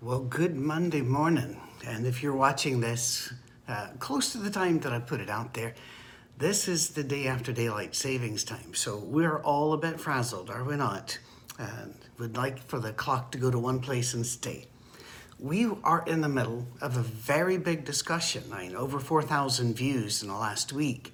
Well, 0.00 0.20
good 0.20 0.54
Monday 0.54 1.00
morning. 1.00 1.60
And 1.84 2.06
if 2.06 2.22
you're 2.22 2.36
watching 2.36 2.80
this 2.80 3.32
uh, 3.66 3.88
close 3.98 4.30
to 4.30 4.38
the 4.38 4.48
time 4.48 4.78
that 4.80 4.92
I 4.92 5.00
put 5.00 5.20
it 5.20 5.28
out 5.28 5.54
there, 5.54 5.74
this 6.36 6.68
is 6.68 6.90
the 6.90 7.02
day 7.02 7.26
after 7.26 7.52
daylight 7.52 7.96
savings 7.96 8.44
time. 8.44 8.74
So 8.74 8.98
we're 8.98 9.38
all 9.38 9.72
a 9.72 9.76
bit 9.76 9.98
frazzled, 9.98 10.50
are 10.50 10.62
we 10.62 10.76
not? 10.76 11.18
And 11.58 11.96
would 12.16 12.36
like 12.36 12.60
for 12.60 12.78
the 12.78 12.92
clock 12.92 13.32
to 13.32 13.38
go 13.38 13.50
to 13.50 13.58
one 13.58 13.80
place 13.80 14.14
and 14.14 14.24
stay. 14.24 14.66
We 15.40 15.68
are 15.82 16.04
in 16.06 16.20
the 16.20 16.28
middle 16.28 16.68
of 16.80 16.96
a 16.96 17.02
very 17.02 17.58
big 17.58 17.84
discussion. 17.84 18.44
I 18.52 18.68
mean, 18.68 18.76
over 18.76 19.00
4,000 19.00 19.74
views 19.74 20.22
in 20.22 20.28
the 20.28 20.36
last 20.36 20.72
week. 20.72 21.12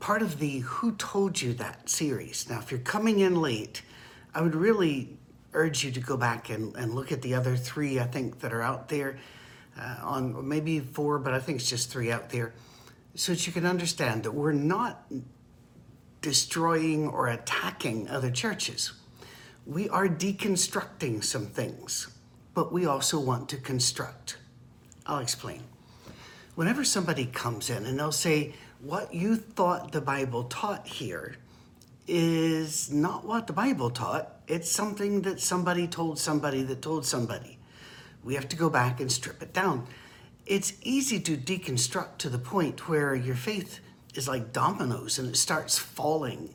Part 0.00 0.22
of 0.22 0.38
the 0.38 0.60
Who 0.60 0.92
Told 0.92 1.42
You 1.42 1.52
That 1.52 1.90
series. 1.90 2.48
Now, 2.48 2.58
if 2.58 2.70
you're 2.70 2.80
coming 2.80 3.18
in 3.18 3.36
late, 3.36 3.82
I 4.34 4.40
would 4.40 4.54
really 4.54 5.18
urge 5.56 5.82
you 5.84 5.90
to 5.90 6.00
go 6.00 6.16
back 6.16 6.50
and, 6.50 6.76
and 6.76 6.94
look 6.94 7.10
at 7.10 7.22
the 7.22 7.34
other 7.34 7.56
three, 7.56 7.98
I 7.98 8.04
think, 8.04 8.40
that 8.40 8.52
are 8.52 8.62
out 8.62 8.88
there 8.88 9.18
uh, 9.78 9.96
on 10.02 10.46
maybe 10.48 10.80
four, 10.80 11.18
but 11.18 11.34
I 11.34 11.40
think 11.40 11.60
it's 11.60 11.70
just 11.70 11.90
three 11.90 12.12
out 12.12 12.30
there, 12.30 12.52
so 13.14 13.32
that 13.32 13.46
you 13.46 13.52
can 13.52 13.66
understand 13.66 14.22
that 14.24 14.32
we're 14.32 14.52
not 14.52 15.04
destroying 16.20 17.08
or 17.08 17.28
attacking 17.28 18.08
other 18.08 18.30
churches. 18.30 18.92
We 19.66 19.88
are 19.88 20.08
deconstructing 20.08 21.24
some 21.24 21.46
things, 21.46 22.08
but 22.54 22.72
we 22.72 22.86
also 22.86 23.18
want 23.18 23.48
to 23.50 23.56
construct. 23.56 24.38
I'll 25.06 25.18
explain. 25.18 25.62
Whenever 26.54 26.84
somebody 26.84 27.26
comes 27.26 27.70
in 27.70 27.84
and 27.86 27.98
they'll 27.98 28.12
say, 28.12 28.54
What 28.80 29.12
you 29.12 29.36
thought 29.36 29.92
the 29.92 30.00
Bible 30.00 30.44
taught 30.44 30.86
here 30.86 31.36
is 32.06 32.90
not 32.90 33.24
what 33.24 33.46
the 33.46 33.52
Bible 33.52 33.90
taught. 33.90 34.40
It's 34.46 34.70
something 34.70 35.22
that 35.22 35.40
somebody 35.40 35.88
told 35.88 36.18
somebody 36.18 36.62
that 36.62 36.82
told 36.82 37.04
somebody. 37.04 37.58
We 38.22 38.34
have 38.34 38.48
to 38.48 38.56
go 38.56 38.70
back 38.70 39.00
and 39.00 39.10
strip 39.10 39.42
it 39.42 39.52
down. 39.52 39.86
It's 40.46 40.74
easy 40.82 41.20
to 41.20 41.36
deconstruct 41.36 42.18
to 42.18 42.28
the 42.28 42.38
point 42.38 42.88
where 42.88 43.14
your 43.14 43.34
faith 43.34 43.80
is 44.14 44.28
like 44.28 44.52
dominoes 44.52 45.18
and 45.18 45.28
it 45.28 45.36
starts 45.36 45.78
falling. 45.78 46.54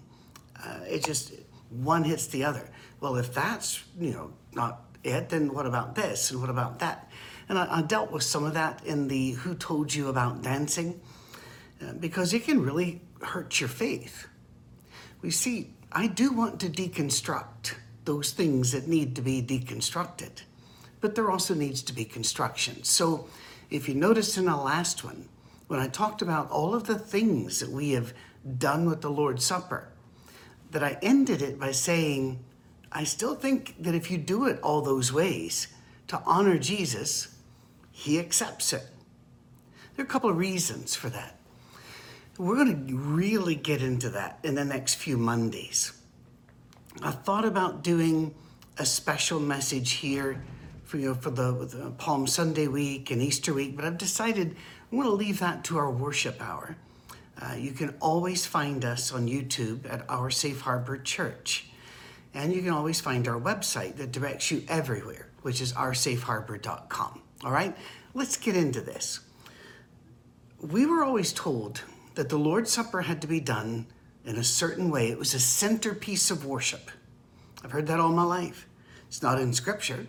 Uh, 0.64 0.80
it 0.88 1.04
just, 1.04 1.34
one 1.70 2.04
hits 2.04 2.28
the 2.28 2.44
other. 2.44 2.70
Well, 3.00 3.18
if 3.18 3.34
that's, 3.34 3.84
you 4.00 4.12
know, 4.12 4.34
not 4.54 4.82
it, 5.04 5.30
then 5.30 5.54
what 5.54 5.66
about 5.66 5.96
this 5.96 6.32
and 6.32 6.40
what 6.40 6.50
about 6.50 6.80
that? 6.80 7.10
And 7.50 7.58
I, 7.58 7.80
I 7.80 7.82
dealt 7.82 8.12
with 8.12 8.24
some 8.24 8.46
of 8.46 8.54
that 8.54 8.86
in 8.86 9.08
the 9.08 9.32
Who 9.32 9.56
Told 9.56 9.94
You 9.94 10.08
About 10.08 10.42
Dancing 10.42 11.02
uh, 11.82 11.94
because 11.94 12.34
it 12.34 12.46
can 12.46 12.62
really 12.62 13.02
hurt 13.22 13.60
your 13.60 13.70
faith. 13.70 14.28
We 15.22 15.32
see, 15.32 15.74
I 15.92 16.08
do 16.08 16.32
want 16.32 16.60
to 16.62 16.70
deconstruct 16.70 17.76
those 18.06 18.32
things 18.32 18.72
that 18.72 18.88
need 18.88 19.16
to 19.16 19.22
be 19.22 19.42
deconstructed, 19.42 20.42
but 21.00 21.16
there 21.16 21.30
also 21.30 21.54
needs 21.54 21.84
to 21.84 21.94
be 21.94 22.06
construction. 22.06 22.84
So, 22.84 23.28
if 23.70 23.88
you 23.88 23.96
noticed 23.96 24.38
in 24.38 24.46
the 24.46 24.56
last 24.56 25.04
one, 25.04 25.30
when 25.68 25.80
I 25.80 25.88
talked 25.88 26.22
about 26.22 26.50
all 26.50 26.74
of 26.74 26.86
the 26.86 27.00
things 27.00 27.60
that 27.60 27.70
we 27.70 27.92
have 27.92 28.14
done 28.58 28.90
with 28.90 29.02
the 29.02 29.12
Lord's 29.12 29.46
Supper, 29.46 29.88
that 30.72 30.84
I 30.84 30.98
ended 31.02 31.42
it 31.42 31.60
by 31.60 31.72
saying, 31.72 32.44
I 32.92 33.04
still 33.04 33.36
think 33.36 33.76
that 33.82 33.96
if 33.96 34.10
you 34.10 34.18
do 34.18 34.46
it 34.46 34.60
all 34.62 34.82
those 34.82 35.14
ways 35.14 35.68
to 36.08 36.22
honor 36.26 36.58
Jesus, 36.58 37.36
he 37.92 38.20
accepts 38.20 38.74
it. 38.74 38.84
There 39.96 40.04
are 40.04 40.08
a 40.08 40.12
couple 40.12 40.30
of 40.30 40.38
reasons 40.38 40.96
for 40.96 41.10
that. 41.10 41.38
We're 42.42 42.56
going 42.56 42.88
to 42.88 42.98
really 42.98 43.54
get 43.54 43.84
into 43.84 44.10
that 44.10 44.40
in 44.42 44.56
the 44.56 44.66
next 44.66 44.96
few 44.96 45.16
Mondays. 45.16 45.94
I 47.00 47.12
thought 47.12 47.46
about 47.46 47.84
doing 47.84 48.34
a 48.80 48.86
special 48.86 49.40
message 49.40 49.92
here 49.92 50.42
for 50.84 50.98
you 50.98 51.10
know, 51.10 51.14
for 51.14 51.30
the, 51.30 51.52
the 51.52 51.92
Palm 52.00 52.26
Sunday 52.26 52.66
week 52.66 53.12
and 53.12 53.22
Easter 53.22 53.54
week, 53.54 53.76
but 53.76 53.86
I've 53.86 54.00
decided 54.00 54.56
I'm 54.92 54.98
going 54.98 55.08
to 55.08 55.14
leave 55.14 55.38
that 55.38 55.64
to 55.66 55.78
our 55.78 55.92
worship 55.92 56.42
hour. 56.42 56.76
Uh, 57.40 57.54
you 57.54 57.74
can 57.74 57.94
always 58.02 58.44
find 58.44 58.84
us 58.86 59.14
on 59.14 59.28
YouTube 59.28 59.88
at 59.88 60.04
Our 60.10 60.32
Safe 60.32 60.62
Harbor 60.62 60.98
Church. 60.98 61.68
And 62.34 62.52
you 62.52 62.64
can 62.64 62.72
always 62.72 63.00
find 63.00 63.28
our 63.28 63.40
website 63.40 63.98
that 63.98 64.12
directs 64.12 64.50
you 64.50 64.64
everywhere, 64.68 65.28
which 65.44 65.62
is 65.62 65.74
oursafeharbor.com. 65.74 67.22
All 67.44 67.52
right, 67.52 67.78
let's 68.16 68.36
get 68.36 68.56
into 68.56 68.82
this. 68.82 69.20
We 70.60 70.88
were 70.88 71.04
always 71.04 71.34
told 71.34 71.84
that 72.22 72.30
the 72.30 72.38
Lord's 72.38 72.70
Supper 72.70 73.02
had 73.02 73.20
to 73.22 73.28
be 73.28 73.40
done 73.40 73.88
in 74.26 74.36
a 74.36 74.44
certain 74.44 74.92
way. 74.92 75.10
It 75.10 75.18
was 75.18 75.34
a 75.34 75.40
centerpiece 75.40 76.30
of 76.30 76.46
worship. 76.46 76.92
I've 77.64 77.72
heard 77.72 77.88
that 77.88 78.00
all 78.00 78.12
my 78.12 78.22
life. 78.22 78.68
It's 79.08 79.24
not 79.24 79.42
in 79.42 79.54
Scripture 79.54 80.06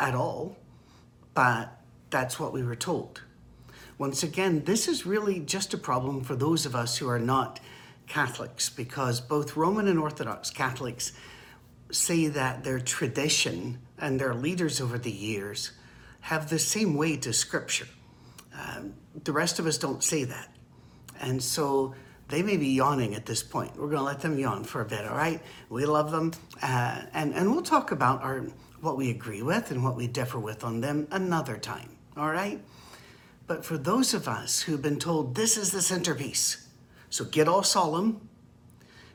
at 0.00 0.16
all, 0.16 0.56
but 1.32 1.80
that's 2.10 2.40
what 2.40 2.52
we 2.52 2.64
were 2.64 2.74
told. 2.74 3.22
Once 3.98 4.24
again, 4.24 4.64
this 4.64 4.88
is 4.88 5.06
really 5.06 5.38
just 5.38 5.72
a 5.72 5.78
problem 5.78 6.24
for 6.24 6.34
those 6.34 6.66
of 6.66 6.74
us 6.74 6.96
who 6.96 7.08
are 7.08 7.20
not 7.20 7.60
Catholics, 8.08 8.68
because 8.68 9.20
both 9.20 9.56
Roman 9.56 9.86
and 9.86 10.00
Orthodox 10.00 10.50
Catholics 10.50 11.12
say 11.92 12.26
that 12.26 12.64
their 12.64 12.80
tradition 12.80 13.78
and 13.96 14.20
their 14.20 14.34
leaders 14.34 14.80
over 14.80 14.98
the 14.98 15.12
years 15.12 15.70
have 16.22 16.50
the 16.50 16.58
same 16.58 16.96
way 16.96 17.16
to 17.18 17.32
Scripture. 17.32 17.86
Um, 18.52 18.94
the 19.22 19.30
rest 19.30 19.60
of 19.60 19.68
us 19.68 19.78
don't 19.78 20.02
say 20.02 20.24
that. 20.24 20.50
And 21.20 21.42
so 21.42 21.94
they 22.28 22.42
may 22.42 22.56
be 22.56 22.68
yawning 22.68 23.14
at 23.14 23.26
this 23.26 23.42
point. 23.42 23.76
We're 23.76 23.88
going 23.88 23.98
to 23.98 24.02
let 24.02 24.20
them 24.20 24.38
yawn 24.38 24.64
for 24.64 24.80
a 24.80 24.84
bit, 24.84 25.04
all 25.06 25.16
right? 25.16 25.40
We 25.68 25.86
love 25.86 26.10
them. 26.10 26.32
Uh, 26.62 27.02
and, 27.12 27.34
and 27.34 27.52
we'll 27.52 27.62
talk 27.62 27.92
about 27.92 28.22
our, 28.22 28.44
what 28.80 28.96
we 28.96 29.10
agree 29.10 29.42
with 29.42 29.70
and 29.70 29.84
what 29.84 29.96
we 29.96 30.06
differ 30.06 30.38
with 30.38 30.64
on 30.64 30.80
them 30.80 31.06
another 31.10 31.56
time, 31.56 31.96
all 32.16 32.30
right? 32.30 32.60
But 33.46 33.64
for 33.64 33.78
those 33.78 34.12
of 34.12 34.26
us 34.26 34.62
who've 34.62 34.82
been 34.82 34.98
told 34.98 35.34
this 35.34 35.56
is 35.56 35.70
the 35.70 35.82
centerpiece, 35.82 36.66
so 37.10 37.24
get 37.24 37.46
all 37.46 37.62
solemn. 37.62 38.28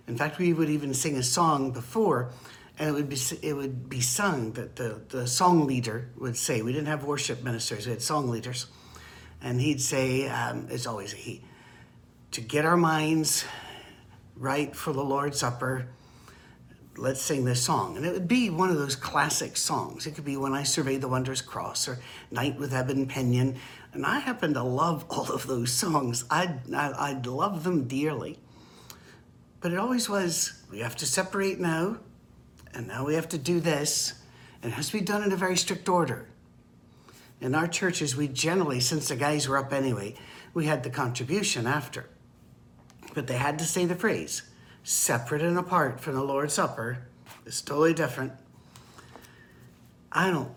In 0.07 0.17
fact, 0.17 0.39
we 0.39 0.53
would 0.53 0.69
even 0.69 0.93
sing 0.93 1.17
a 1.17 1.23
song 1.23 1.71
before, 1.71 2.31
and 2.79 2.89
it 2.89 2.93
would 2.93 3.09
be 3.09 3.17
it 3.41 3.53
would 3.53 3.89
be 3.89 3.99
sung 3.99 4.53
that 4.53 4.77
the, 4.77 5.01
the 5.09 5.27
song 5.27 5.67
leader 5.67 6.09
would 6.17 6.37
say. 6.37 6.61
We 6.61 6.71
didn't 6.71 6.87
have 6.87 7.03
worship 7.03 7.43
ministers; 7.43 7.85
we 7.85 7.91
had 7.91 8.01
song 8.01 8.29
leaders, 8.29 8.67
and 9.41 9.59
he'd 9.59 9.81
say, 9.81 10.29
um, 10.29 10.67
"It's 10.69 10.87
always 10.87 11.13
a 11.13 11.17
he." 11.17 11.43
To 12.31 12.41
get 12.41 12.65
our 12.65 12.77
minds 12.77 13.45
right 14.37 14.75
for 14.75 14.93
the 14.93 15.03
Lord's 15.03 15.39
Supper, 15.39 15.87
let's 16.97 17.21
sing 17.21 17.45
this 17.45 17.61
song. 17.61 17.97
And 17.97 18.05
it 18.05 18.13
would 18.13 18.27
be 18.27 18.49
one 18.49 18.69
of 18.69 18.77
those 18.77 18.95
classic 18.95 19.57
songs. 19.57 20.07
It 20.07 20.15
could 20.15 20.25
be 20.25 20.37
When 20.37 20.53
I 20.53 20.63
Survey 20.63 20.97
the 20.97 21.07
Wondrous 21.07 21.41
Cross 21.41 21.87
or 21.87 21.99
Night 22.31 22.57
with 22.57 22.73
Ebon 22.73 23.07
Pinion. 23.07 23.57
And 23.93 24.05
I 24.05 24.19
happen 24.19 24.53
to 24.53 24.63
love 24.63 25.05
all 25.09 25.31
of 25.31 25.45
those 25.47 25.71
songs. 25.71 26.23
I'd, 26.29 26.73
I'd 26.73 27.25
love 27.25 27.63
them 27.63 27.87
dearly. 27.87 28.39
But 29.59 29.73
it 29.73 29.77
always 29.77 30.09
was, 30.09 30.63
we 30.71 30.79
have 30.79 30.95
to 30.97 31.05
separate 31.05 31.59
now, 31.59 31.97
and 32.73 32.87
now 32.87 33.05
we 33.05 33.13
have 33.13 33.29
to 33.29 33.37
do 33.37 33.59
this. 33.59 34.13
And 34.63 34.71
it 34.71 34.75
has 34.75 34.87
to 34.87 34.93
be 34.93 35.01
done 35.01 35.23
in 35.23 35.31
a 35.31 35.35
very 35.35 35.57
strict 35.57 35.89
order. 35.89 36.27
In 37.41 37.55
our 37.55 37.67
churches, 37.67 38.15
we 38.15 38.27
generally, 38.27 38.79
since 38.79 39.09
the 39.09 39.15
guys 39.15 39.47
were 39.47 39.57
up 39.57 39.73
anyway, 39.73 40.15
we 40.53 40.65
had 40.65 40.83
the 40.83 40.89
contribution 40.89 41.67
after. 41.67 42.07
But 43.13 43.27
they 43.27 43.37
had 43.37 43.59
to 43.59 43.65
say 43.65 43.85
the 43.85 43.95
phrase, 43.95 44.43
separate 44.83 45.41
and 45.41 45.57
apart 45.57 45.99
from 45.99 46.15
the 46.15 46.23
Lord's 46.23 46.53
Supper. 46.53 46.99
It's 47.45 47.61
totally 47.61 47.93
different. 47.93 48.33
I 50.11 50.29
don't, 50.29 50.51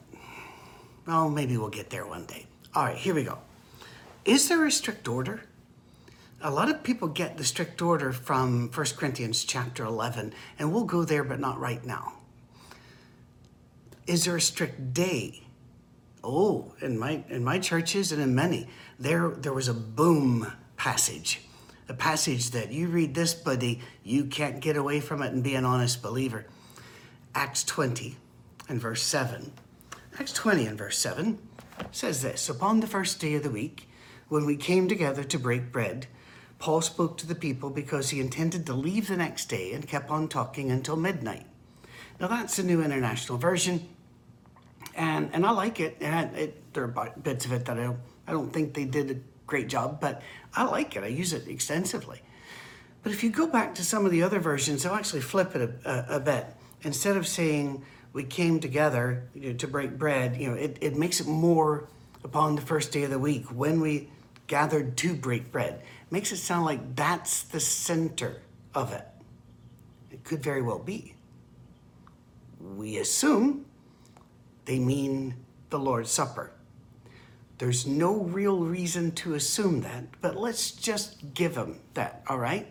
well, 1.07 1.31
maybe 1.31 1.57
we'll 1.57 1.69
get 1.69 1.91
there 1.91 2.07
one 2.07 2.27
day. 2.27 2.47
All 2.75 2.85
right, 2.85 2.97
here 2.97 3.15
we 3.15 3.25
go. 3.25 3.39
Is 4.25 4.49
there 4.49 4.65
a 4.65 4.71
strict 4.71 5.07
order? 5.07 5.43
A 6.41 6.51
lot 6.51 6.69
of 6.69 6.83
people 6.83 7.09
get 7.09 7.37
the 7.37 7.45
strict 7.45 7.81
order 7.81 8.13
from 8.13 8.71
1 8.71 8.87
Corinthians 8.97 9.45
chapter 9.45 9.85
11, 9.85 10.35
and 10.59 10.73
we'll 10.73 10.85
go 10.85 11.05
there, 11.05 11.25
but 11.25 11.41
not 11.41 11.59
right 11.59 11.85
now. 11.85 12.15
Is 14.07 14.25
there 14.25 14.37
a 14.37 14.41
strict 14.41 14.93
day? 14.93 15.45
Oh, 16.23 16.75
in 16.81 16.99
my 16.99 17.23
in 17.29 17.45
my 17.45 17.59
churches 17.59 18.13
and 18.13 18.21
in 18.21 18.35
many, 18.35 18.69
there 18.99 19.31
there 19.31 19.53
was 19.53 19.69
a 19.69 19.75
boom 19.75 20.53
passage 20.77 21.41
a 21.89 21.95
passage 21.95 22.51
that 22.51 22.73
you 22.73 22.89
read 22.89 23.15
this, 23.15 23.35
buddy, 23.35 23.81
you 24.03 24.25
can't 24.25 24.61
get 24.61 24.77
away 24.77 25.01
from 25.01 25.23
it 25.23 25.33
and 25.33 25.43
be 25.43 25.55
an 25.55 25.65
honest 25.65 26.03
believer. 26.03 26.47
Acts 27.35 27.65
20 27.65 28.17
and 28.69 28.81
verse 28.81 29.03
7. 29.03 29.53
Acts 30.19 30.33
20 30.33 30.67
and 30.67 30.79
verse 30.79 30.99
7 30.99 31.39
says 31.91 32.23
this 32.23 32.49
Upon 32.49 32.81
the 32.81 32.87
first 32.87 33.21
day 33.21 33.35
of 33.35 33.43
the 33.43 33.51
week, 33.51 33.89
when 34.29 34.47
we 34.47 34.57
came 34.57 34.89
together 34.89 35.25
to 35.25 35.39
break 35.39 35.73
bread, 35.73 36.07
Paul 36.59 36.81
spoke 36.81 37.19
to 37.19 37.27
the 37.27 37.35
people 37.35 37.69
because 37.69 38.11
he 38.11 38.21
intended 38.21 38.65
to 38.67 38.75
leave 38.75 39.09
the 39.09 39.17
next 39.17 39.47
day 39.47 39.73
and 39.73 39.87
kept 39.87 40.11
on 40.11 40.29
talking 40.29 40.71
until 40.71 40.97
midnight. 40.97 41.47
Now, 42.21 42.29
that's 42.29 42.59
a 42.59 42.63
new 42.63 42.83
international 42.83 43.39
version, 43.39 43.89
and, 44.95 45.29
and 45.33 45.45
I 45.45 45.51
like 45.51 45.81
it. 45.81 45.97
And 46.01 46.35
it, 46.37 46.73
there 46.73 46.85
are 46.85 47.13
bits 47.23 47.45
of 47.45 47.53
it 47.53 47.65
that 47.67 47.79
I 47.79 47.83
don't, 47.83 47.99
I 48.27 48.33
don't 48.33 48.53
think 48.53 48.75
they 48.75 48.85
did 48.85 49.23
great 49.47 49.69
job, 49.69 50.01
but 50.01 50.23
I 50.55 50.65
like 50.65 50.97
it. 50.97 51.05
I 51.05 51.09
use 51.09 51.33
it 51.33 51.49
extensively. 51.49 52.23
But 53.03 53.13
if 53.13 53.23
you 53.23 53.31
go 53.31 53.47
back 53.47 53.75
to 53.77 53.85
some 53.85 54.07
of 54.07 54.11
the 54.11 54.23
other 54.23 54.41
versions, 54.41 54.83
they'll 54.83 54.95
actually 54.95 55.21
flip 55.21 55.55
it 55.55 55.77
a, 55.85 55.91
a, 55.91 56.17
a 56.17 56.21
bit. 56.21 56.47
Instead 56.83 57.17
of 57.17 57.27
saying, 57.27 57.85
we 58.15 58.25
came 58.25 58.61
together 58.61 59.29
you 59.35 59.51
know, 59.51 59.57
to 59.57 59.69
break 59.69 59.99
bread, 59.99 60.37
you 60.37 60.49
know, 60.49 60.55
it, 60.55 60.79
it 60.81 60.97
makes 60.97 61.21
it 61.21 61.27
more 61.27 61.89
upon 62.23 62.55
the 62.55 62.63
first 62.63 62.93
day 62.93 63.03
of 63.03 63.11
the 63.11 63.19
week 63.19 63.45
when 63.47 63.81
we 63.81 64.09
gathered 64.47 64.97
to 64.99 65.15
break 65.15 65.53
bread. 65.53 65.75
It 65.75 66.13
makes 66.13 66.33
it 66.33 66.39
sound 66.39 66.65
like 66.65 66.97
that's 66.97 67.43
the 67.43 67.61
center 67.61 68.41
of 68.75 68.93
it. 68.93 69.07
It 70.11 70.25
could 70.25 70.43
very 70.43 70.63
well 70.63 70.79
be. 70.79 71.15
We 72.61 72.99
assume 72.99 73.67
they 74.65 74.79
mean 74.79 75.35
the 75.71 75.79
Lord's 75.79 76.11
Supper. 76.11 76.54
There's 77.59 77.87
no 77.87 78.17
real 78.17 78.59
reason 78.59 79.13
to 79.13 79.35
assume 79.35 79.83
that, 79.83 80.05
but 80.21 80.37
let's 80.37 80.73
just 80.73 81.35
give 81.35 81.55
them 81.55 81.79
that, 81.95 82.23
all 82.29 82.39
right? 82.39 82.67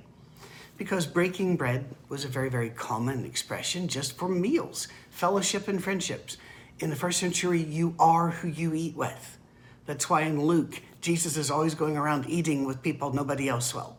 Because 0.78 1.06
breaking 1.06 1.56
bread 1.56 1.86
was 2.10 2.26
a 2.26 2.28
very, 2.28 2.50
very 2.50 2.70
common 2.70 3.26
expression 3.26 3.88
just 3.88 4.18
for 4.18 4.28
meals, 4.28 4.88
fellowship, 5.10 5.68
and 5.68 5.82
friendships. 5.82 6.38
In 6.80 6.90
the 6.90 6.96
first 6.96 7.20
century, 7.20 7.62
you 7.62 7.96
are 7.98 8.32
who 8.32 8.50
you 8.50 8.74
eat 8.74 8.96
with. 8.96 9.38
That's 9.86 10.10
why 10.10 10.22
in 10.22 10.44
Luke, 10.44 10.82
Jesus 11.00 11.38
is 11.38 11.52
always 11.52 11.76
going 11.76 11.96
around 11.96 12.28
eating 12.28 12.66
with 12.66 12.82
people 12.82 13.14
nobody 13.14 13.48
else 13.48 13.74
will. 13.74 13.96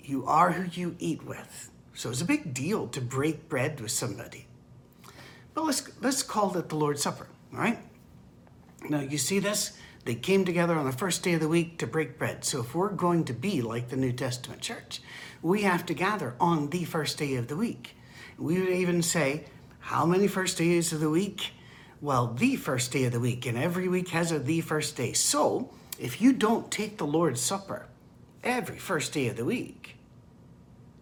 You 0.00 0.24
are 0.26 0.52
who 0.52 0.80
you 0.80 0.96
eat 0.98 1.24
with. 1.24 1.70
So 1.94 2.10
it's 2.10 2.22
a 2.22 2.24
big 2.24 2.54
deal 2.54 2.88
to 2.88 3.00
break 3.00 3.48
bread 3.48 3.80
with 3.80 3.90
somebody. 3.90 4.46
But 5.54 5.64
let's, 5.64 5.88
let's 6.00 6.22
call 6.22 6.56
it 6.56 6.68
the 6.68 6.76
Lord's 6.76 7.02
Supper, 7.02 7.28
all 7.52 7.58
right? 7.58 7.78
Now, 8.88 9.00
you 9.00 9.18
see 9.18 9.38
this? 9.38 9.72
They 10.04 10.14
came 10.14 10.44
together 10.44 10.74
on 10.76 10.86
the 10.86 10.92
first 10.92 11.22
day 11.22 11.34
of 11.34 11.40
the 11.40 11.48
week 11.48 11.78
to 11.78 11.86
break 11.86 12.18
bread. 12.18 12.44
So, 12.44 12.60
if 12.60 12.74
we're 12.74 12.90
going 12.90 13.24
to 13.24 13.32
be 13.32 13.60
like 13.60 13.88
the 13.88 13.96
New 13.96 14.12
Testament 14.12 14.60
church, 14.62 15.02
we 15.42 15.62
have 15.62 15.84
to 15.86 15.94
gather 15.94 16.34
on 16.40 16.70
the 16.70 16.84
first 16.84 17.18
day 17.18 17.34
of 17.34 17.48
the 17.48 17.56
week. 17.56 17.96
We 18.38 18.58
would 18.58 18.68
even 18.68 19.02
say, 19.02 19.44
How 19.80 20.06
many 20.06 20.28
first 20.28 20.56
days 20.58 20.92
of 20.92 21.00
the 21.00 21.10
week? 21.10 21.52
Well, 22.00 22.28
the 22.28 22.56
first 22.56 22.92
day 22.92 23.04
of 23.04 23.12
the 23.12 23.20
week, 23.20 23.44
and 23.46 23.58
every 23.58 23.88
week 23.88 24.08
has 24.08 24.30
a 24.30 24.38
the 24.38 24.60
first 24.60 24.96
day. 24.96 25.12
So, 25.12 25.70
if 25.98 26.22
you 26.22 26.32
don't 26.32 26.70
take 26.70 26.96
the 26.96 27.06
Lord's 27.06 27.40
Supper 27.40 27.86
every 28.44 28.78
first 28.78 29.12
day 29.12 29.28
of 29.28 29.36
the 29.36 29.44
week, 29.44 29.96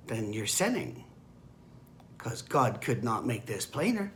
then 0.06 0.32
you're 0.32 0.46
sinning. 0.46 1.04
Because 2.16 2.40
God 2.42 2.80
could 2.80 3.04
not 3.04 3.26
make 3.26 3.46
this 3.46 3.66
plainer. 3.66 4.10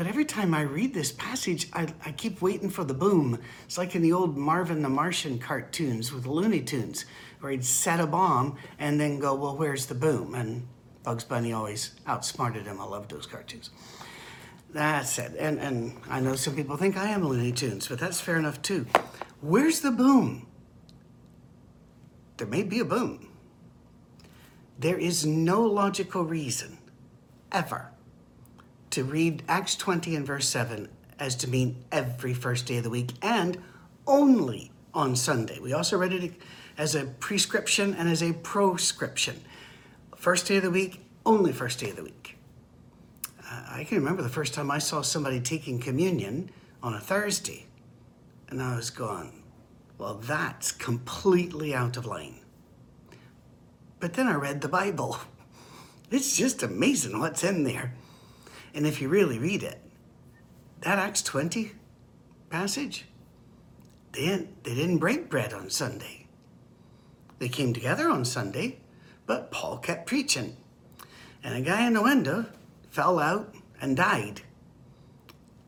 But 0.00 0.06
every 0.06 0.24
time 0.24 0.54
I 0.54 0.62
read 0.62 0.94
this 0.94 1.12
passage, 1.12 1.68
I, 1.74 1.86
I 2.06 2.12
keep 2.12 2.40
waiting 2.40 2.70
for 2.70 2.84
the 2.84 2.94
boom. 2.94 3.38
It's 3.66 3.76
like 3.76 3.94
in 3.94 4.00
the 4.00 4.14
old 4.14 4.34
Marvin 4.34 4.80
the 4.80 4.88
Martian 4.88 5.38
cartoons 5.38 6.10
with 6.10 6.24
Looney 6.24 6.62
Tunes, 6.62 7.04
where 7.40 7.52
he'd 7.52 7.66
set 7.66 8.00
a 8.00 8.06
bomb 8.06 8.56
and 8.78 8.98
then 8.98 9.18
go, 9.18 9.34
Well, 9.34 9.58
where's 9.58 9.84
the 9.84 9.94
boom? 9.94 10.34
And 10.34 10.66
Bugs 11.02 11.24
Bunny 11.24 11.52
always 11.52 11.90
outsmarted 12.06 12.64
him. 12.64 12.80
I 12.80 12.84
love 12.84 13.08
those 13.08 13.26
cartoons. 13.26 13.68
That's 14.70 15.18
it. 15.18 15.36
And, 15.38 15.58
and 15.58 16.00
I 16.08 16.18
know 16.20 16.34
some 16.34 16.56
people 16.56 16.78
think 16.78 16.96
I 16.96 17.10
am 17.10 17.22
Looney 17.22 17.52
Tunes, 17.52 17.86
but 17.86 17.98
that's 17.98 18.22
fair 18.22 18.38
enough 18.38 18.62
too. 18.62 18.86
Where's 19.42 19.80
the 19.80 19.90
boom? 19.90 20.46
There 22.38 22.46
may 22.46 22.62
be 22.62 22.80
a 22.80 22.86
boom. 22.86 23.28
There 24.78 24.96
is 24.96 25.26
no 25.26 25.60
logical 25.60 26.24
reason 26.24 26.78
ever 27.52 27.90
to 28.90 29.04
read 29.04 29.42
Acts 29.48 29.76
20 29.76 30.16
and 30.16 30.26
verse 30.26 30.48
7 30.48 30.88
as 31.18 31.36
to 31.36 31.48
mean 31.48 31.84
every 31.92 32.34
first 32.34 32.66
day 32.66 32.78
of 32.78 32.84
the 32.84 32.90
week 32.90 33.12
and 33.22 33.58
only 34.06 34.72
on 34.92 35.14
Sunday. 35.14 35.58
We 35.60 35.72
also 35.72 35.96
read 35.96 36.12
it 36.12 36.32
as 36.76 36.94
a 36.94 37.04
prescription 37.04 37.94
and 37.94 38.08
as 38.08 38.22
a 38.22 38.32
proscription. 38.32 39.40
First 40.16 40.46
day 40.46 40.56
of 40.56 40.64
the 40.64 40.70
week, 40.70 41.00
only 41.24 41.52
first 41.52 41.78
day 41.78 41.90
of 41.90 41.96
the 41.96 42.02
week. 42.04 42.36
Uh, 43.38 43.62
I 43.68 43.84
can 43.84 43.98
remember 43.98 44.22
the 44.22 44.28
first 44.28 44.54
time 44.54 44.70
I 44.70 44.78
saw 44.78 45.02
somebody 45.02 45.40
taking 45.40 45.78
communion 45.78 46.50
on 46.82 46.94
a 46.94 47.00
Thursday, 47.00 47.66
and 48.48 48.62
I 48.62 48.76
was 48.76 48.90
gone. 48.90 49.42
well, 49.98 50.14
that's 50.14 50.72
completely 50.72 51.74
out 51.74 51.98
of 51.98 52.06
line. 52.06 52.40
But 53.98 54.14
then 54.14 54.26
I 54.26 54.34
read 54.34 54.60
the 54.60 54.68
Bible. 54.68 55.18
It's 56.12 56.36
just 56.36 56.64
amazing 56.64 57.20
what's 57.20 57.44
in 57.44 57.62
there. 57.62 57.94
And 58.74 58.86
if 58.86 59.00
you 59.00 59.08
really 59.08 59.38
read 59.38 59.62
it, 59.62 59.80
that 60.80 60.98
Acts 60.98 61.22
20 61.22 61.72
passage, 62.48 63.06
they 64.12 64.26
didn't, 64.26 64.64
they 64.64 64.74
didn't 64.74 64.98
break 64.98 65.28
bread 65.28 65.52
on 65.52 65.70
Sunday. 65.70 66.26
They 67.38 67.48
came 67.48 67.72
together 67.72 68.08
on 68.08 68.24
Sunday, 68.24 68.80
but 69.26 69.50
Paul 69.50 69.78
kept 69.78 70.06
preaching. 70.06 70.56
And 71.42 71.54
a 71.54 71.60
guy 71.60 71.86
in 71.86 71.94
the 71.94 72.02
window 72.02 72.46
fell 72.90 73.18
out 73.18 73.54
and 73.80 73.96
died. 73.96 74.42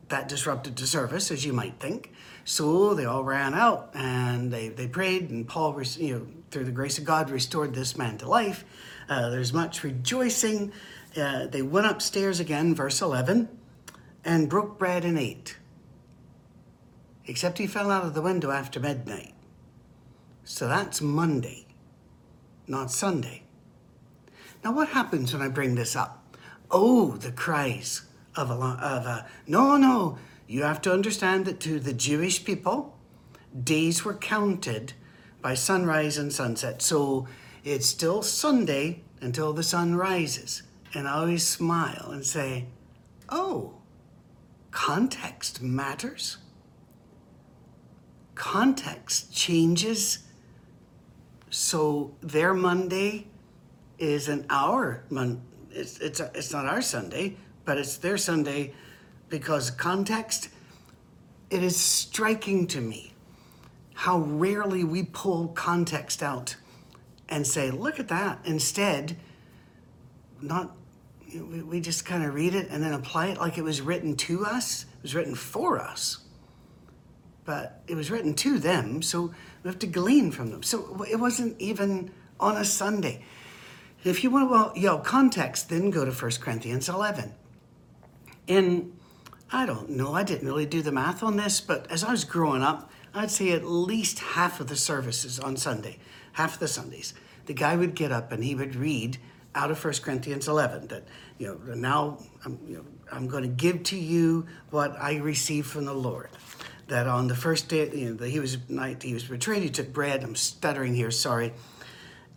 That 0.09 0.27
disrupted 0.27 0.75
the 0.75 0.85
service, 0.85 1.31
as 1.31 1.45
you 1.45 1.53
might 1.53 1.79
think. 1.79 2.11
So 2.45 2.93
they 2.93 3.05
all 3.05 3.23
ran 3.23 3.53
out 3.53 3.91
and 3.93 4.51
they, 4.51 4.69
they 4.69 4.87
prayed, 4.87 5.29
and 5.29 5.47
Paul, 5.47 5.81
you 5.97 6.13
know, 6.13 6.27
through 6.51 6.65
the 6.65 6.71
grace 6.71 6.97
of 6.97 7.05
God, 7.05 7.29
restored 7.29 7.73
this 7.73 7.97
man 7.97 8.17
to 8.19 8.27
life. 8.27 8.65
Uh, 9.09 9.29
there's 9.29 9.53
much 9.53 9.83
rejoicing 9.83 10.71
uh, 11.17 11.47
they 11.47 11.61
went 11.61 11.87
upstairs 11.87 12.39
again, 12.39 12.73
verse 12.73 13.01
11, 13.01 13.49
and 14.25 14.49
broke 14.49 14.79
bread 14.79 15.05
and 15.05 15.17
ate. 15.17 15.57
Except 17.25 17.57
he 17.57 17.67
fell 17.67 17.91
out 17.91 18.05
of 18.05 18.13
the 18.13 18.21
window 18.21 18.51
after 18.51 18.79
midnight. 18.79 19.33
So 20.43 20.67
that's 20.67 21.01
Monday, 21.01 21.67
not 22.67 22.91
Sunday. 22.91 23.43
Now, 24.63 24.73
what 24.73 24.89
happens 24.89 25.33
when 25.33 25.41
I 25.41 25.47
bring 25.47 25.75
this 25.75 25.95
up? 25.95 26.37
Oh, 26.71 27.11
the 27.17 27.31
cries 27.31 28.01
of 28.35 28.49
a, 28.49 28.53
of 28.53 29.05
a 29.05 29.27
no, 29.47 29.77
no. 29.77 30.17
You 30.47 30.63
have 30.63 30.81
to 30.81 30.93
understand 30.93 31.45
that 31.45 31.59
to 31.61 31.79
the 31.79 31.93
Jewish 31.93 32.43
people, 32.43 32.97
days 33.63 34.03
were 34.03 34.15
counted 34.15 34.93
by 35.41 35.53
sunrise 35.53 36.17
and 36.17 36.33
sunset. 36.33 36.81
So 36.81 37.27
it's 37.63 37.85
still 37.85 38.21
Sunday 38.21 39.01
until 39.21 39.53
the 39.53 39.63
sun 39.63 39.95
rises 39.95 40.63
and 40.93 41.07
I 41.07 41.13
always 41.13 41.45
smile 41.45 42.09
and 42.11 42.25
say, 42.25 42.65
oh, 43.29 43.75
context 44.71 45.61
matters. 45.61 46.37
Context 48.35 49.33
changes. 49.33 50.19
So 51.49 52.15
their 52.21 52.53
Monday 52.53 53.27
is 53.97 54.27
an 54.27 54.45
hour. 54.49 55.03
Mon- 55.09 55.41
it's, 55.71 55.99
it's, 55.99 56.19
it's 56.19 56.51
not 56.51 56.65
our 56.65 56.81
Sunday, 56.81 57.37
but 57.65 57.77
it's 57.77 57.97
their 57.97 58.17
Sunday 58.17 58.73
because 59.29 59.71
context. 59.71 60.49
It 61.49 61.61
is 61.61 61.77
striking 61.77 62.65
to 62.67 62.81
me 62.81 63.13
how 63.93 64.19
rarely 64.19 64.83
we 64.83 65.03
pull 65.03 65.49
context 65.49 66.23
out 66.23 66.55
and 67.29 67.45
say, 67.45 67.69
look 67.69 67.99
at 67.99 68.07
that. 68.07 68.39
Instead, 68.43 69.15
not 70.41 70.75
we, 71.41 71.61
we 71.61 71.79
just 71.79 72.05
kind 72.05 72.23
of 72.23 72.33
read 72.33 72.55
it 72.55 72.69
and 72.69 72.83
then 72.83 72.93
apply 72.93 73.27
it 73.27 73.37
like 73.37 73.57
it 73.57 73.63
was 73.63 73.81
written 73.81 74.15
to 74.17 74.45
us. 74.45 74.85
It 74.97 75.03
was 75.03 75.15
written 75.15 75.35
for 75.35 75.79
us, 75.79 76.19
but 77.45 77.81
it 77.87 77.95
was 77.95 78.09
written 78.11 78.33
to 78.35 78.59
them, 78.59 79.01
so 79.01 79.33
we 79.63 79.69
have 79.69 79.79
to 79.79 79.87
glean 79.87 80.31
from 80.31 80.51
them. 80.51 80.63
So 80.63 81.05
it 81.09 81.19
wasn't 81.19 81.59
even 81.59 82.11
on 82.39 82.57
a 82.57 82.65
Sunday. 82.65 83.23
If 84.03 84.23
you 84.23 84.29
want 84.29 84.49
to, 84.49 84.51
well, 84.51 84.73
know, 84.75 84.97
context, 84.97 85.69
then 85.69 85.89
go 85.89 86.03
to 86.03 86.11
1 86.11 86.31
Corinthians 86.41 86.89
11. 86.89 87.33
In, 88.47 88.93
I 89.51 89.65
don't 89.65 89.91
know, 89.91 90.13
I 90.13 90.23
didn't 90.23 90.47
really 90.47 90.65
do 90.65 90.81
the 90.81 90.91
math 90.91 91.23
on 91.23 91.37
this, 91.37 91.61
but 91.61 91.89
as 91.89 92.03
I 92.03 92.11
was 92.11 92.25
growing 92.25 92.61
up, 92.61 92.91
I'd 93.13 93.31
say 93.31 93.51
at 93.51 93.63
least 93.63 94.19
half 94.19 94.59
of 94.59 94.67
the 94.67 94.75
services 94.75 95.39
on 95.39 95.55
Sunday, 95.55 95.99
half 96.33 96.55
of 96.55 96.59
the 96.59 96.67
Sundays, 96.67 97.13
the 97.45 97.53
guy 97.53 97.75
would 97.75 97.95
get 97.95 98.11
up 98.11 98.31
and 98.31 98.43
he 98.43 98.55
would 98.55 98.75
read 98.75 99.17
out 99.55 99.71
of 99.71 99.83
1 99.83 99.93
Corinthians 100.01 100.47
11 100.47 100.87
that, 100.87 101.03
you 101.37 101.47
know, 101.47 101.75
now 101.75 102.17
I'm, 102.45 102.59
you 102.65 102.77
know, 102.77 102.85
I'm 103.11 103.27
going 103.27 103.43
to 103.43 103.49
give 103.49 103.83
to 103.83 103.97
you 103.97 104.47
what 104.69 104.95
I 104.99 105.17
received 105.17 105.67
from 105.67 105.85
the 105.85 105.93
Lord. 105.93 106.29
That 106.87 107.07
on 107.07 107.27
the 107.27 107.35
first 107.35 107.69
day, 107.69 107.89
you 107.93 108.09
know, 108.09 108.15
that 108.15 108.29
he 108.29 108.39
was 108.39 108.57
night 108.69 109.01
he 109.03 109.13
was 109.13 109.23
betrayed, 109.23 109.63
he 109.63 109.69
took 109.69 109.93
bread. 109.93 110.23
I'm 110.23 110.35
stuttering 110.35 110.93
here, 110.93 111.11
sorry. 111.11 111.53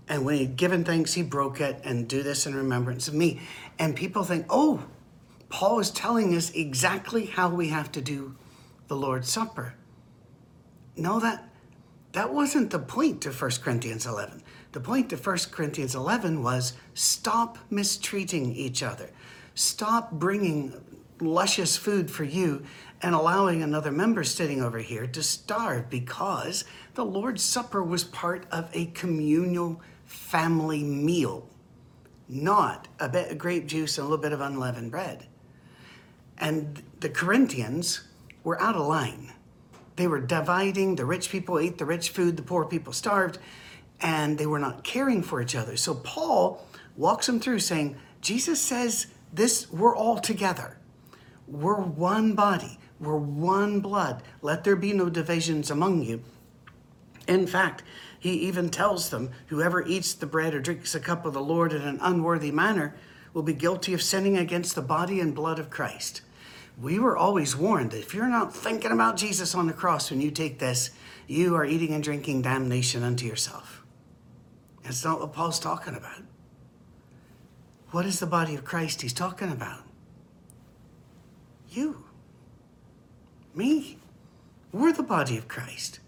And 0.09 0.25
when 0.25 0.37
he'd 0.37 0.57
given 0.57 0.85
thanks, 0.85 1.15
he 1.15 1.23
broke 1.23 1.61
it 1.61 1.81
and 1.83 2.07
do 2.07 2.23
this 2.23 2.47
in 2.47 2.55
remembrance 2.55 3.09
of 3.09 3.15
me. 3.15 3.41
And 3.79 3.97
people 3.97 4.23
think, 4.23 4.47
oh, 4.49 4.85
Paul 5.49 5.81
is 5.81 5.91
telling 5.91 6.35
us 6.37 6.51
exactly 6.51 7.27
how 7.27 7.49
we 7.49 7.69
have 7.69 7.91
to 7.93 8.01
do 8.01 8.37
the 8.89 8.97
Lord's 8.97 9.29
Supper. 9.29 9.75
No, 10.97 11.19
that 11.21 11.49
that 12.13 12.33
wasn't 12.33 12.71
the 12.71 12.79
point 12.79 13.27
of 13.27 13.41
1 13.41 13.51
Corinthians 13.63 14.07
11. 14.07 14.43
The 14.77 14.83
point 14.83 15.11
of 15.15 15.27
1 15.27 15.39
Corinthians 15.53 15.95
11 15.95 16.43
was 16.43 16.75
stop 16.93 17.57
mistreating 17.71 18.55
each 18.55 18.83
other. 18.83 19.09
Stop 19.55 20.13
bringing 20.13 20.75
luscious 21.19 21.79
food 21.79 22.11
for 22.11 22.25
you 22.25 22.63
and 23.01 23.15
allowing 23.15 23.63
another 23.63 23.91
member 23.91 24.23
sitting 24.23 24.63
over 24.63 24.77
here 24.77 25.07
to 25.07 25.23
starve 25.23 25.89
because 25.89 26.67
the 26.93 27.07
Lord's 27.07 27.43
Supper 27.43 27.83
was 27.83 28.05
part 28.05 28.45
of 28.53 28.69
a 28.75 28.85
communal 28.89 29.81
family 30.05 30.85
meal, 30.85 31.49
not 32.29 32.87
a 33.01 33.09
bit 33.09 33.33
of 33.33 33.39
grape 33.39 33.67
juice 33.67 33.97
and 33.97 34.07
a 34.07 34.11
little 34.11 34.23
bit 34.23 34.35
of 34.35 34.43
unleavened 34.43 34.91
bread. 34.91 35.27
And 36.37 36.83
the 37.01 37.09
Corinthians 37.09 38.03
were 38.45 38.61
out 38.61 38.77
of 38.77 38.87
line. 38.87 39.33
They 39.97 40.07
were 40.07 40.21
dividing. 40.21 40.97
The 40.97 41.07
rich 41.07 41.31
people 41.31 41.59
ate 41.59 41.79
the 41.79 41.87
rich 41.87 42.11
food, 42.11 42.37
the 42.37 42.43
poor 42.43 42.67
people 42.67 42.93
starved, 42.93 43.39
and 44.01 44.39
they 44.39 44.47
were 44.47 44.59
not 44.59 44.85
caring 44.85 45.23
for 45.23 45.41
each 45.41 45.57
other. 45.57 45.77
So 45.77 45.95
Paul 45.95 46.65
walks 46.97 47.27
them 47.27 47.41
through 47.41 47.61
saying, 47.61 47.97
Jesus 48.21 48.61
says 48.61 49.07
this, 49.33 49.71
we're 49.71 49.97
all 49.97 50.19
together. 50.19 50.79
We're 51.47 51.81
one 51.81 52.35
body. 52.35 52.79
We're 52.99 53.17
one 53.17 53.81
blood. 53.81 54.23
Let 54.43 54.65
there 54.65 54.77
be 54.77 54.93
no 54.93 55.09
divisions 55.09 55.71
among 55.71 56.03
you. 56.03 56.23
In 57.29 57.47
fact, 57.47 57.83
he 58.19 58.33
even 58.33 58.71
tells 58.71 59.11
them 59.11 59.31
whoever 59.49 59.87
eats 59.87 60.15
the 60.15 60.27
bread 60.27 60.55
or 60.55 60.61
drinks 60.61 60.93
the 60.93 61.01
cup 61.01 61.27
of 61.27 61.35
the 61.35 61.41
Lord 61.41 61.73
in 61.73 61.83
an 61.83 61.99
unworthy 62.01 62.51
manner 62.51 62.97
will 63.33 63.43
be 63.43 63.53
guilty 63.53 63.93
of 63.93 64.03
sinning 64.03 64.39
against 64.39 64.75
the 64.75 64.83
body 64.83 65.21
and 65.21 65.35
blood 65.35 65.59
of 65.59 65.71
Christ. 65.71 66.23
We 66.81 66.99
were 66.99 67.17
always 67.17 67.57
warned 67.57 67.91
that 67.91 68.01
if 68.01 68.15
you're 68.15 68.29
not 68.29 68.55
thinking 68.55 68.93
about 68.93 69.17
Jesus 69.17 69.55
on 69.55 69.67
the 69.67 69.73
cross 69.73 70.11
when 70.11 70.21
you 70.21 70.31
take 70.31 70.59
this, 70.59 70.91
you 71.27 71.55
are 71.55 71.65
eating 71.65 71.93
and 71.93 72.03
drinking 72.03 72.43
damnation 72.43 73.03
unto 73.03 73.27
yourself. 73.27 73.76
That's 74.87 75.05
not 75.05 75.19
what 75.19 75.33
Paul's 75.33 75.59
talking 75.59 75.97
about. 75.97 76.23
What 77.91 78.07
is 78.07 78.21
the 78.21 78.27
body 78.27 78.55
of 78.55 78.65
Christ 78.65 79.03
he's 79.03 79.13
talking 79.13 79.51
about? 79.51 79.83
You. 81.69 82.05
Me. 83.53 83.99
We're 84.71 84.93
the 84.93 85.03
body 85.03 85.37
of 85.37 85.49
Christ. 85.49 85.99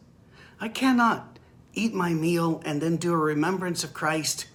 I 0.61 0.69
cannot 0.69 1.41
eat 1.75 1.93
my 1.93 2.15
meal 2.15 2.63
and 2.65 2.81
then 2.81 2.97
do 2.97 3.13
a 3.13 3.17
remembrance 3.17 3.83
of 3.83 3.93
Christ 3.93 4.47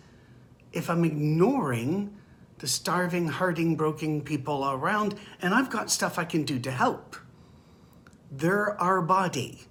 if 0.71 0.89
I'm 0.89 1.03
ignoring 1.03 2.15
the 2.59 2.67
starving, 2.67 3.27
hurting, 3.27 3.75
broken 3.75 4.21
people 4.21 4.65
around, 4.69 5.15
and 5.41 5.53
I've 5.53 5.69
got 5.69 5.91
stuff 5.91 6.17
I 6.17 6.23
can 6.23 6.45
do 6.45 6.59
to 6.59 6.71
help. 6.71 7.17
They're 8.31 8.79
our 8.81 9.01
body. 9.01 9.63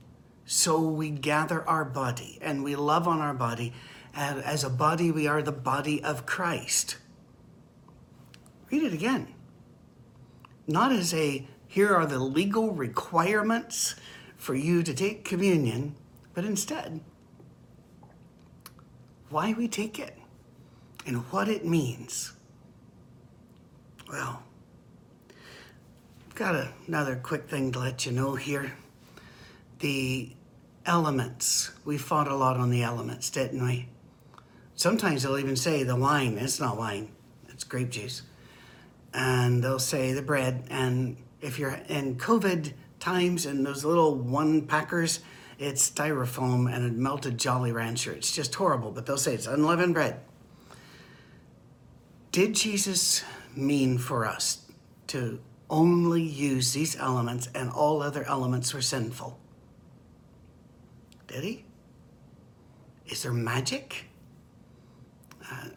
So 0.45 0.79
we 0.79 1.09
gather 1.09 1.67
our 1.67 1.87
body 1.87 2.39
and 2.43 2.63
we 2.63 2.77
love 2.77 3.09
on 3.09 3.21
our 3.21 3.33
body. 3.33 3.73
As 4.15 4.63
a 4.63 4.71
body, 4.71 5.11
we 5.11 5.27
are 5.27 5.43
the 5.43 5.53
body 5.53 6.03
of 6.03 6.27
Christ. 6.27 6.97
Read 8.71 8.83
it 8.83 8.93
again. 8.93 9.35
Not 10.67 10.93
as 10.93 11.15
a, 11.15 11.47
here 11.67 11.95
are 11.95 12.07
the 12.07 12.19
legal 12.19 12.73
requirements 12.73 13.95
for 14.37 14.55
you 14.55 14.83
to 14.83 14.93
take 14.93 15.25
communion, 15.25 15.95
but 16.35 16.45
instead, 16.45 17.01
why 19.31 19.55
we 19.55 19.67
take 19.67 19.99
it 19.99 20.17
and 21.07 21.19
what 21.31 21.49
it 21.49 21.65
means. 21.65 22.33
Well, 24.11 24.43
I've 26.29 26.35
got 26.35 26.69
another 26.87 27.17
quick 27.17 27.49
thing 27.49 27.73
to 27.73 27.79
let 27.79 28.05
you 28.05 28.13
know 28.13 28.35
here. 28.35 28.73
The 29.79 30.33
elements. 30.85 31.71
We 31.85 31.99
fought 31.99 32.29
a 32.29 32.35
lot 32.35 32.57
on 32.57 32.71
the 32.71 32.83
elements, 32.83 33.31
didn't 33.31 33.65
we? 33.65 33.89
Sometimes 34.83 35.23
they'll 35.23 35.39
even 35.39 35.55
say 35.55 35.85
the 35.85 35.95
wine. 35.95 36.39
It's 36.39 36.59
not 36.59 36.77
wine, 36.77 37.13
it's 37.49 37.63
grape 37.63 37.91
juice. 37.91 38.23
And 39.15 39.63
they'll 39.63 39.79
say 39.79 40.13
the 40.13 40.23
bread. 40.23 40.65
And 40.71 41.19
if 41.41 41.57
you're 41.57 41.79
in 41.89 42.17
COVID 42.17 42.73
times 42.99 43.47
and 43.47 43.65
those 43.65 43.85
little 43.85 44.17
one 44.17 44.63
packers, 44.63 45.21
it's 45.57 45.89
styrofoam 45.89 46.69
and 46.69 46.85
a 46.85 46.89
melted 46.91 47.39
Jolly 47.39 47.71
Rancher. 47.71 48.11
It's 48.11 48.35
just 48.35 48.57
horrible, 48.57 48.91
but 48.91 49.07
they'll 49.07 49.17
say 49.17 49.35
it's 49.35 49.47
unleavened 49.47 49.95
bread. 49.95 50.19
Did 52.33 52.53
Jesus 52.57 53.23
mean 53.55 53.99
for 53.99 54.27
us 54.27 54.67
to 55.07 55.39
only 55.71 56.25
use 56.25 56.73
these 56.73 56.97
elements 56.97 57.49
and 57.55 57.71
all 57.71 58.03
other 58.03 58.25
elements 58.25 58.75
were 58.75 58.83
sinful? 58.83 59.39
Did 61.29 61.45
he? 61.45 61.67
Is 63.07 63.23
there 63.23 63.33
magic? 63.33 64.09
Uh, 65.51 65.69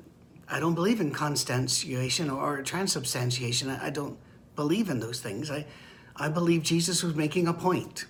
I 0.47 0.59
don't 0.59 0.75
believe 0.75 1.01
in 1.01 1.11
consubstantiation 1.11 2.29
or 2.29 2.61
transubstantiation. 2.61 3.69
I, 3.69 3.87
I 3.87 3.89
don't 3.89 4.17
believe 4.55 4.89
in 4.89 4.99
those 4.99 5.19
things. 5.19 5.49
I, 5.49 5.65
I 6.15 6.29
believe 6.29 6.63
Jesus 6.63 7.03
was 7.03 7.15
making 7.15 7.47
a 7.47 7.53
point. 7.53 8.05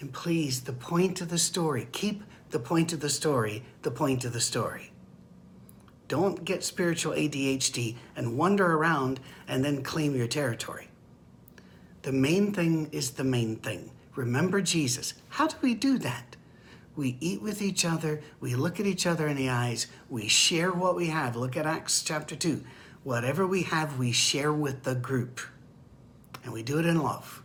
And 0.00 0.12
please, 0.12 0.62
the 0.62 0.72
point 0.72 1.20
of 1.20 1.28
the 1.28 1.38
story, 1.38 1.88
keep 1.92 2.22
the 2.50 2.58
point 2.58 2.92
of 2.92 3.00
the 3.00 3.10
story 3.10 3.64
the 3.82 3.90
point 3.90 4.24
of 4.24 4.32
the 4.32 4.40
story. 4.40 4.92
Don't 6.06 6.44
get 6.44 6.62
spiritual 6.62 7.14
ADHD 7.14 7.96
and 8.14 8.36
wander 8.36 8.74
around 8.74 9.20
and 9.48 9.64
then 9.64 9.82
claim 9.82 10.14
your 10.14 10.26
territory. 10.28 10.88
The 12.02 12.12
main 12.12 12.52
thing 12.52 12.88
is 12.92 13.12
the 13.12 13.24
main 13.24 13.56
thing. 13.56 13.90
Remember 14.14 14.60
Jesus. 14.60 15.14
How 15.30 15.48
do 15.48 15.56
we 15.62 15.74
do 15.74 15.98
that? 15.98 16.36
We 16.96 17.16
eat 17.20 17.42
with 17.42 17.60
each 17.60 17.84
other, 17.84 18.22
we 18.40 18.54
look 18.54 18.78
at 18.78 18.86
each 18.86 19.06
other 19.06 19.26
in 19.26 19.36
the 19.36 19.50
eyes, 19.50 19.88
we 20.08 20.28
share 20.28 20.72
what 20.72 20.94
we 20.94 21.08
have. 21.08 21.34
Look 21.34 21.56
at 21.56 21.66
Acts 21.66 22.02
chapter 22.02 22.36
2. 22.36 22.62
Whatever 23.02 23.46
we 23.46 23.64
have, 23.64 23.98
we 23.98 24.12
share 24.12 24.52
with 24.52 24.84
the 24.84 24.94
group. 24.94 25.40
And 26.44 26.52
we 26.52 26.62
do 26.62 26.78
it 26.78 26.86
in 26.86 27.02
love, 27.02 27.42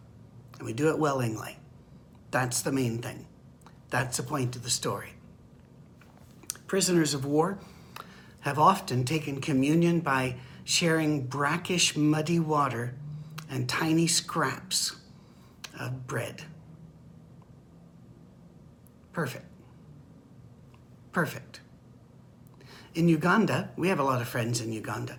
and 0.57 0.65
we 0.65 0.73
do 0.73 0.89
it 0.89 0.99
willingly. 0.99 1.57
That's 2.31 2.61
the 2.61 2.71
main 2.71 3.01
thing. 3.01 3.25
That's 3.89 4.17
the 4.17 4.23
point 4.23 4.55
of 4.55 4.63
the 4.63 4.69
story. 4.69 5.13
Prisoners 6.67 7.15
of 7.15 7.25
war 7.25 7.57
have 8.41 8.59
often 8.59 9.03
taken 9.03 9.41
communion 9.41 9.99
by 9.99 10.35
sharing 10.63 11.25
brackish, 11.25 11.97
muddy 11.97 12.39
water 12.39 12.93
and 13.49 13.67
tiny 13.67 14.05
scraps 14.05 14.95
of 15.79 16.05
bread. 16.05 16.43
Perfect. 19.13 19.45
Perfect. 21.11 21.59
In 22.95 23.07
Uganda, 23.07 23.69
we 23.75 23.89
have 23.89 23.99
a 23.99 24.03
lot 24.03 24.21
of 24.21 24.27
friends 24.27 24.61
in 24.61 24.71
Uganda. 24.71 25.17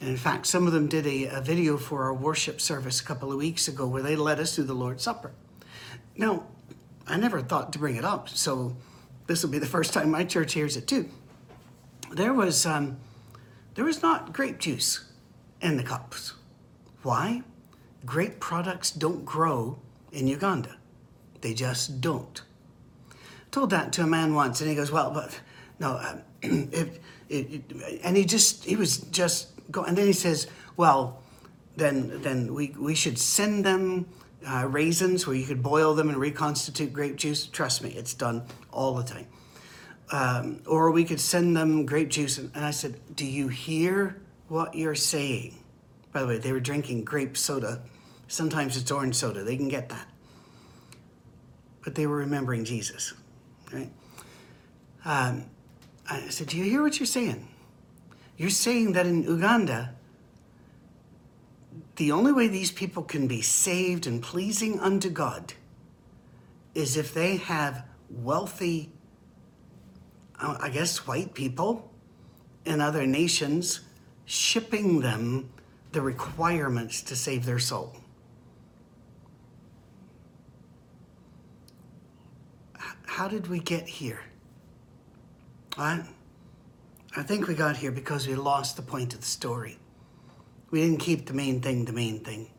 And 0.00 0.08
in 0.08 0.16
fact, 0.16 0.46
some 0.46 0.66
of 0.66 0.72
them 0.72 0.86
did 0.86 1.06
a, 1.06 1.26
a, 1.26 1.40
video 1.40 1.76
for 1.76 2.04
our 2.04 2.14
worship 2.14 2.60
service 2.60 3.00
a 3.00 3.04
couple 3.04 3.30
of 3.30 3.38
weeks 3.38 3.68
ago 3.68 3.86
where 3.86 4.02
they 4.02 4.16
led 4.16 4.40
us 4.40 4.54
through 4.54 4.64
the 4.64 4.74
Lord's 4.74 5.02
Supper. 5.02 5.32
Now, 6.16 6.44
I 7.06 7.18
never 7.18 7.42
thought 7.42 7.72
to 7.74 7.78
bring 7.78 7.96
it 7.96 8.04
up, 8.04 8.28
so 8.28 8.76
this 9.26 9.42
will 9.42 9.50
be 9.50 9.58
the 9.58 9.66
first 9.66 9.92
time 9.92 10.10
my 10.10 10.24
church 10.24 10.54
hears 10.54 10.76
it 10.76 10.86
too. 10.86 11.08
There 12.12 12.32
was, 12.32 12.64
um, 12.64 12.98
there 13.74 13.84
was 13.84 14.02
not 14.02 14.32
grape 14.32 14.58
juice 14.58 15.04
in 15.60 15.76
the 15.76 15.82
cups. 15.82 16.32
Why? 17.02 17.42
Grape 18.06 18.40
products 18.40 18.90
don't 18.90 19.24
grow 19.24 19.78
in 20.12 20.26
Uganda. 20.26 20.76
They 21.42 21.52
just 21.52 22.00
don't 22.00 22.42
told 23.50 23.70
that 23.70 23.92
to 23.94 24.02
a 24.02 24.06
man 24.06 24.34
once, 24.34 24.60
and 24.60 24.70
he 24.70 24.76
goes, 24.76 24.90
"Well, 24.90 25.10
but 25.10 25.38
no," 25.78 25.96
um, 25.96 26.22
and 27.30 28.16
he 28.16 28.24
just 28.24 28.64
he 28.64 28.76
was 28.76 28.98
just 28.98 29.48
go, 29.70 29.84
and 29.84 29.96
then 29.96 30.06
he 30.06 30.12
says, 30.12 30.46
"Well, 30.76 31.22
then 31.76 32.22
then 32.22 32.54
we 32.54 32.74
we 32.78 32.94
should 32.94 33.18
send 33.18 33.64
them." 33.64 34.06
Uh, 34.42 34.66
raisins 34.66 35.26
where 35.26 35.36
you 35.36 35.44
could 35.44 35.62
boil 35.62 35.94
them 35.94 36.08
and 36.08 36.16
reconstitute 36.16 36.94
grape 36.94 37.14
juice. 37.16 37.44
Trust 37.44 37.82
me, 37.82 37.90
it's 37.90 38.14
done 38.14 38.42
all 38.72 38.94
the 38.94 39.04
time. 39.04 39.26
Um, 40.12 40.62
or 40.66 40.90
we 40.90 41.04
could 41.04 41.20
send 41.20 41.54
them 41.54 41.84
grape 41.84 42.08
juice. 42.08 42.38
And, 42.38 42.50
and 42.54 42.64
I 42.64 42.70
said, 42.70 42.98
Do 43.14 43.26
you 43.26 43.48
hear 43.48 44.16
what 44.48 44.74
you're 44.74 44.94
saying? 44.94 45.62
By 46.14 46.22
the 46.22 46.26
way, 46.26 46.38
they 46.38 46.52
were 46.52 46.60
drinking 46.60 47.04
grape 47.04 47.36
soda. 47.36 47.82
Sometimes 48.28 48.78
it's 48.78 48.90
orange 48.90 49.16
soda, 49.16 49.44
they 49.44 49.58
can 49.58 49.68
get 49.68 49.90
that. 49.90 50.08
But 51.84 51.94
they 51.94 52.06
were 52.06 52.16
remembering 52.16 52.64
Jesus 52.64 53.12
right? 53.72 53.90
Um, 55.04 55.44
I 56.08 56.28
said, 56.28 56.48
Do 56.48 56.56
you 56.56 56.64
hear 56.64 56.82
what 56.82 56.98
you're 56.98 57.06
saying? 57.06 57.46
You're 58.36 58.50
saying 58.50 58.92
that 58.92 59.06
in 59.06 59.22
Uganda, 59.22 59.94
the 61.96 62.12
only 62.12 62.32
way 62.32 62.48
these 62.48 62.72
people 62.72 63.02
can 63.02 63.26
be 63.26 63.42
saved 63.42 64.06
and 64.06 64.22
pleasing 64.22 64.80
unto 64.80 65.10
God 65.10 65.52
is 66.74 66.96
if 66.96 67.12
they 67.12 67.36
have 67.36 67.84
wealthy, 68.08 68.90
uh, 70.40 70.56
I 70.60 70.70
guess, 70.70 71.06
white 71.06 71.34
people 71.34 71.92
in 72.64 72.80
other 72.80 73.06
nations 73.06 73.80
shipping 74.24 75.00
them 75.00 75.50
the 75.92 76.00
requirements 76.00 77.02
to 77.02 77.16
save 77.16 77.44
their 77.44 77.58
soul. 77.58 77.96
How 83.10 83.26
did 83.26 83.48
we 83.48 83.58
get 83.58 83.88
here? 83.88 84.20
I, 85.76 86.04
I 87.16 87.22
think 87.24 87.48
we 87.48 87.54
got 87.54 87.76
here 87.76 87.90
because 87.90 88.28
we 88.28 88.36
lost 88.36 88.76
the 88.76 88.82
point 88.82 89.14
of 89.14 89.20
the 89.20 89.26
story. 89.26 89.78
We 90.70 90.80
didn't 90.82 91.00
keep 91.00 91.26
the 91.26 91.34
main 91.34 91.60
thing 91.60 91.86
the 91.86 91.92
main 91.92 92.20
thing. 92.20 92.50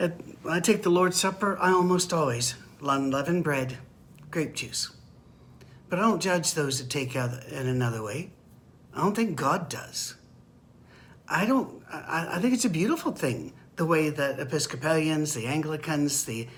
At, 0.00 0.20
I 0.48 0.58
take 0.58 0.82
the 0.82 0.90
Lord's 0.90 1.16
Supper, 1.16 1.56
I 1.60 1.70
almost 1.70 2.12
always 2.12 2.56
unleavened 2.82 3.44
bread, 3.44 3.78
grape 4.32 4.54
juice. 4.54 4.90
But 5.88 6.00
I 6.00 6.02
don't 6.02 6.20
judge 6.20 6.54
those 6.54 6.78
that 6.80 6.90
take 6.90 7.14
it 7.14 7.52
in 7.52 7.68
another 7.68 8.02
way. 8.02 8.32
I 8.92 8.98
don't 8.98 9.14
think 9.14 9.36
God 9.36 9.68
does. 9.68 10.16
I 11.28 11.46
don't. 11.46 11.82
I, 11.90 12.30
I 12.32 12.38
think 12.40 12.52
it's 12.52 12.64
a 12.64 12.70
beautiful 12.70 13.12
thing 13.12 13.52
the 13.76 13.86
way 13.86 14.10
that 14.10 14.40
Episcopalians, 14.40 15.34
the 15.34 15.46
Anglicans, 15.46 16.24
the 16.24 16.48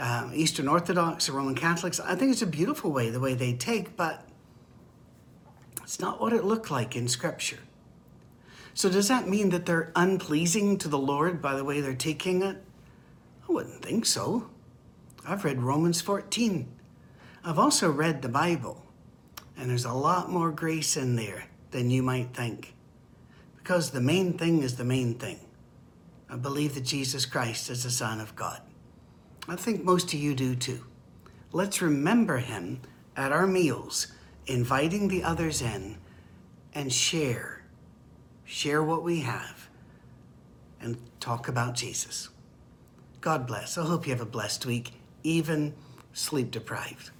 um, 0.00 0.32
Eastern 0.34 0.66
Orthodox, 0.66 1.28
or 1.28 1.32
Roman 1.34 1.54
Catholics, 1.54 2.00
I 2.00 2.14
think 2.14 2.32
it's 2.32 2.42
a 2.42 2.46
beautiful 2.46 2.90
way, 2.90 3.10
the 3.10 3.20
way 3.20 3.34
they 3.34 3.52
take, 3.52 3.96
but 3.96 4.26
it's 5.82 6.00
not 6.00 6.20
what 6.20 6.32
it 6.32 6.42
looked 6.42 6.70
like 6.70 6.96
in 6.96 7.06
Scripture. 7.06 7.58
So, 8.72 8.88
does 8.88 9.08
that 9.08 9.28
mean 9.28 9.50
that 9.50 9.66
they're 9.66 9.92
unpleasing 9.94 10.78
to 10.78 10.88
the 10.88 10.98
Lord 10.98 11.42
by 11.42 11.54
the 11.54 11.64
way 11.64 11.80
they're 11.82 11.94
taking 11.94 12.42
it? 12.42 12.56
I 13.46 13.52
wouldn't 13.52 13.84
think 13.84 14.06
so. 14.06 14.48
I've 15.26 15.44
read 15.44 15.60
Romans 15.60 16.00
14. 16.00 16.66
I've 17.44 17.58
also 17.58 17.90
read 17.90 18.22
the 18.22 18.28
Bible, 18.28 18.86
and 19.56 19.68
there's 19.68 19.84
a 19.84 19.92
lot 19.92 20.30
more 20.30 20.50
grace 20.50 20.96
in 20.96 21.16
there 21.16 21.44
than 21.72 21.90
you 21.90 22.02
might 22.02 22.32
think. 22.32 22.74
Because 23.58 23.90
the 23.90 24.00
main 24.00 24.38
thing 24.38 24.62
is 24.62 24.76
the 24.76 24.84
main 24.84 25.14
thing. 25.14 25.40
I 26.30 26.36
believe 26.36 26.74
that 26.74 26.84
Jesus 26.84 27.26
Christ 27.26 27.68
is 27.68 27.82
the 27.82 27.90
Son 27.90 28.20
of 28.20 28.34
God. 28.34 28.62
I 29.48 29.56
think 29.56 29.84
most 29.84 30.12
of 30.12 30.20
you 30.20 30.34
do 30.34 30.54
too. 30.54 30.84
Let's 31.52 31.82
remember 31.82 32.38
him 32.38 32.80
at 33.16 33.32
our 33.32 33.46
meals, 33.46 34.08
inviting 34.46 35.08
the 35.08 35.24
others 35.24 35.62
in, 35.62 35.98
and 36.74 36.92
share. 36.92 37.62
Share 38.44 38.82
what 38.82 39.02
we 39.02 39.20
have 39.20 39.68
and 40.80 40.96
talk 41.20 41.48
about 41.48 41.74
Jesus. 41.74 42.30
God 43.20 43.46
bless. 43.46 43.76
I 43.76 43.84
hope 43.84 44.06
you 44.06 44.12
have 44.12 44.22
a 44.22 44.26
blessed 44.26 44.64
week, 44.66 44.92
even 45.22 45.74
sleep 46.12 46.50
deprived. 46.50 47.10